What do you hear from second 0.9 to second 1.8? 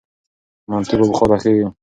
په بخار پخیږي.